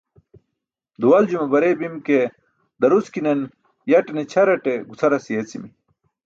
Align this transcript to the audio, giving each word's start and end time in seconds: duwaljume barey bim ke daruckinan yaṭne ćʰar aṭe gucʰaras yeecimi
duwaljume 1.01 1.45
barey 1.51 1.73
bim 1.79 1.95
ke 2.07 2.17
daruckinan 2.81 3.39
yaṭne 3.91 4.21
ćʰar 4.31 4.47
aṭe 4.55 4.73
gucʰaras 4.87 5.25
yeecimi 5.33 5.69